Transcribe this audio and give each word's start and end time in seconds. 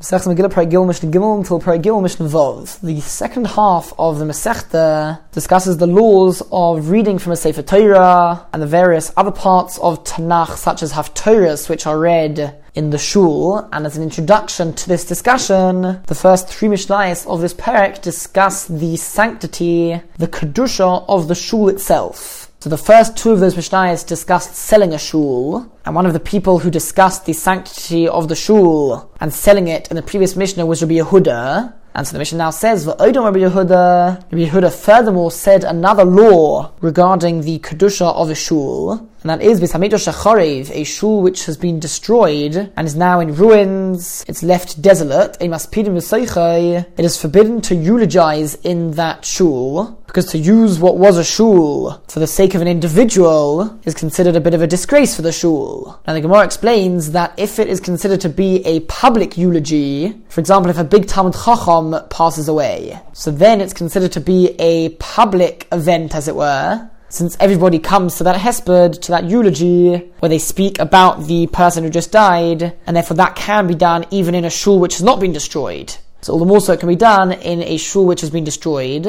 Masechta 0.00 0.34
Megillah 0.34 0.86
Mishnah 0.86 1.10
Gimel 1.10 1.36
until 1.36 2.00
Mishnah 2.00 2.26
Vov. 2.26 2.80
The 2.80 3.00
second 3.02 3.48
half 3.48 3.92
of 3.98 4.18
the 4.18 4.24
Masechta 4.24 5.20
discusses 5.32 5.76
the 5.76 5.86
laws 5.86 6.42
of 6.50 6.88
reading 6.88 7.18
from 7.18 7.32
a 7.32 7.36
Sefer 7.36 7.60
Torah 7.60 8.46
and 8.54 8.62
the 8.62 8.66
various 8.66 9.12
other 9.18 9.30
parts 9.30 9.76
of 9.80 10.02
Tanakh, 10.04 10.56
such 10.56 10.82
as 10.82 10.94
Haftorahs, 10.94 11.68
which 11.68 11.86
are 11.86 11.98
read 11.98 12.56
in 12.74 12.88
the 12.88 12.96
shul. 12.96 13.68
And 13.72 13.84
as 13.84 13.98
an 13.98 14.02
introduction 14.02 14.72
to 14.72 14.88
this 14.88 15.04
discussion, 15.04 16.00
the 16.06 16.14
first 16.14 16.48
three 16.48 16.68
Mishnayos 16.68 17.26
of 17.26 17.42
this 17.42 17.52
parak 17.52 18.00
discuss 18.00 18.68
the 18.68 18.96
sanctity, 18.96 20.00
the 20.16 20.28
kedusha 20.28 21.04
of 21.08 21.28
the 21.28 21.34
shul 21.34 21.68
itself. 21.68 22.39
So 22.62 22.68
the 22.68 22.76
first 22.76 23.16
two 23.16 23.30
of 23.30 23.40
those 23.40 23.54
Mishnayos 23.54 24.06
discussed 24.06 24.54
selling 24.54 24.92
a 24.92 24.98
shul, 24.98 25.66
and 25.86 25.94
one 25.94 26.04
of 26.04 26.12
the 26.12 26.20
people 26.20 26.58
who 26.58 26.70
discussed 26.70 27.24
the 27.24 27.32
sanctity 27.32 28.06
of 28.06 28.28
the 28.28 28.36
shul 28.36 29.10
and 29.18 29.32
selling 29.32 29.66
it 29.68 29.88
in 29.88 29.96
the 29.96 30.02
previous 30.02 30.36
Mishnah 30.36 30.66
was 30.66 30.82
Rabbi 30.82 30.96
Yehuda. 30.96 31.72
And 31.94 32.06
so 32.06 32.12
the 32.12 32.18
Mishnah 32.18 32.36
now 32.36 32.50
says, 32.50 32.84
"V'odom 32.84 33.24
Rabbi 33.24 33.38
Yehuda." 33.38 34.30
Rabbi 34.30 34.44
Yehuda 34.44 34.70
furthermore 34.70 35.30
said 35.30 35.64
another 35.64 36.04
law 36.04 36.72
regarding 36.82 37.40
the 37.40 37.60
kedusha 37.60 38.14
of 38.14 38.28
a 38.28 38.34
shul, 38.34 39.08
and 39.22 39.28
that 39.30 39.42
is 39.42 39.60
Bisamidosh 39.60 40.10
Shacharev, 40.10 40.70
a 40.74 40.84
shul 40.84 41.20
which 41.20 41.44
has 41.44 41.58
been 41.58 41.78
destroyed 41.78 42.72
and 42.74 42.86
is 42.86 42.96
now 42.96 43.20
in 43.20 43.34
ruins. 43.34 44.24
It's 44.26 44.42
left 44.42 44.80
desolate. 44.80 45.36
A 45.42 45.48
Maspidim 45.48 45.90
it 45.90 47.04
is 47.04 47.20
forbidden 47.20 47.60
to 47.62 47.74
eulogize 47.74 48.54
in 48.56 48.92
that 48.92 49.24
shul 49.24 49.98
because 50.06 50.26
to 50.32 50.38
use 50.38 50.78
what 50.78 50.96
was 50.96 51.18
a 51.18 51.24
shul 51.24 52.02
for 52.08 52.18
the 52.18 52.26
sake 52.26 52.54
of 52.54 52.62
an 52.62 52.68
individual 52.68 53.78
is 53.84 53.94
considered 53.94 54.36
a 54.36 54.40
bit 54.40 54.54
of 54.54 54.62
a 54.62 54.66
disgrace 54.66 55.14
for 55.14 55.22
the 55.22 55.32
shul. 55.32 56.00
Now 56.06 56.14
the 56.14 56.20
Gemara 56.20 56.44
explains 56.44 57.12
that 57.12 57.34
if 57.38 57.58
it 57.58 57.68
is 57.68 57.78
considered 57.78 58.20
to 58.22 58.28
be 58.28 58.64
a 58.66 58.80
public 58.80 59.36
eulogy, 59.36 60.14
for 60.28 60.40
example, 60.40 60.70
if 60.70 60.78
a 60.78 60.84
big 60.84 61.06
Talmud 61.06 61.34
Chacham 61.34 61.94
passes 62.08 62.48
away, 62.48 62.98
so 63.12 63.30
then 63.30 63.60
it's 63.60 63.74
considered 63.74 64.12
to 64.12 64.20
be 64.20 64.56
a 64.58 64.90
public 64.90 65.68
event, 65.72 66.14
as 66.14 66.26
it 66.26 66.34
were, 66.34 66.90
since 67.10 67.36
everybody 67.40 67.78
comes 67.78 68.14
to 68.16 68.24
that 68.24 68.36
hesped, 68.36 69.02
to 69.02 69.12
that 69.12 69.28
eulogy, 69.28 69.96
where 70.20 70.28
they 70.28 70.38
speak 70.38 70.78
about 70.78 71.26
the 71.26 71.48
person 71.48 71.84
who 71.84 71.90
just 71.90 72.12
died, 72.12 72.74
and 72.86 72.96
therefore 72.96 73.16
that 73.16 73.36
can 73.36 73.66
be 73.66 73.74
done 73.74 74.06
even 74.10 74.34
in 74.34 74.44
a 74.44 74.50
shul 74.50 74.78
which 74.78 74.94
has 74.94 75.02
not 75.02 75.20
been 75.20 75.32
destroyed. 75.32 75.94
So 76.22 76.32
all 76.32 76.38
the 76.38 76.44
more 76.44 76.60
so 76.60 76.72
it 76.72 76.80
can 76.80 76.88
be 76.88 76.96
done 76.96 77.32
in 77.32 77.62
a 77.62 77.76
shul 77.78 78.06
which 78.06 78.20
has 78.20 78.30
been 78.30 78.44
destroyed. 78.44 79.06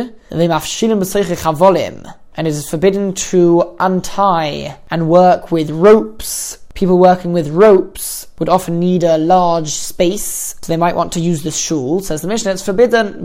And 2.36 2.48
it 2.48 2.52
is 2.52 2.70
forbidden 2.70 3.14
to 3.14 3.76
untie 3.80 4.78
and 4.90 5.10
work 5.10 5.52
with 5.52 5.70
ropes. 5.70 6.58
People 6.74 6.98
working 6.98 7.34
with 7.34 7.50
ropes 7.50 8.21
would 8.42 8.50
often 8.50 8.80
need 8.80 9.04
a 9.04 9.20
large 9.20 9.70
space, 9.70 10.56
so 10.64 10.74
they 10.74 10.76
might 10.76 10.96
want 10.96 11.12
to 11.12 11.20
use 11.20 11.44
the 11.44 11.52
shul. 11.52 12.00
Says 12.00 12.24
the 12.24 12.28
Mishnah, 12.28 12.54
it's 12.54 12.66
forbidden. 12.66 13.24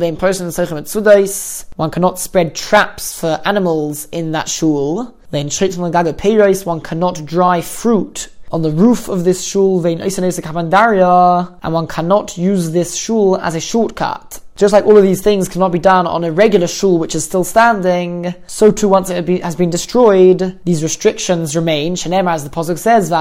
One 1.76 1.90
cannot 1.90 2.18
spread 2.18 2.54
traps 2.54 3.18
for 3.18 3.40
animals 3.46 4.08
in 4.12 4.32
that 4.32 4.50
shul. 4.50 5.16
One 5.30 5.48
cannot 6.82 7.24
dry 7.24 7.62
fruit 7.62 8.28
on 8.52 8.60
the 8.60 8.70
roof 8.70 9.08
of 9.08 9.24
this 9.24 9.42
shul, 9.42 9.86
and 9.86 11.72
one 11.72 11.86
cannot 11.86 12.36
use 12.36 12.72
this 12.72 12.94
shul 12.94 13.38
as 13.38 13.54
a 13.54 13.60
shortcut. 13.60 14.40
Just 14.56 14.72
like 14.72 14.86
all 14.86 14.96
of 14.96 15.02
these 15.02 15.20
things 15.20 15.48
cannot 15.48 15.70
be 15.70 15.78
done 15.78 16.06
on 16.06 16.24
a 16.24 16.32
regular 16.32 16.66
shul 16.66 16.98
which 16.98 17.14
is 17.14 17.24
still 17.24 17.44
standing, 17.44 18.34
so 18.46 18.70
too 18.70 18.88
once 18.88 19.10
it 19.10 19.28
has 19.42 19.54
been 19.54 19.68
destroyed, 19.68 20.58
these 20.64 20.82
restrictions 20.82 21.54
remain. 21.54 21.94
Shenemar, 21.94 22.32
as 22.32 22.42
the 22.42 22.50
Pasuk 22.50 22.78
says, 22.78 23.12